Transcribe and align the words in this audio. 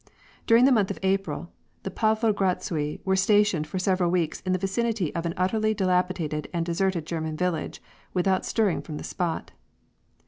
During 0.47 0.65
the 0.65 0.71
month 0.71 0.89
of 0.89 0.97
April, 1.03 1.51
the 1.83 1.91
Pav 1.91 2.21
li^radsui 2.21 3.01
were 3.05 3.15
stationed 3.15 3.67
for 3.67 3.77
several 3.77 4.09
weeks 4.09 4.41
in 4.41 4.51
the 4.51 4.57
vicinity 4.57 5.13
of 5.13 5.27
an 5.27 5.35
utterly 5.37 5.75
dilapidated 5.75 6.49
and 6.51 6.65
deserted 6.65 7.05
German 7.05 7.37
village 7.37 7.83
without 8.11 8.43
stirring 8.43 8.81
from 8.81 8.97
the 8.97 9.03
spot. 9.03 9.51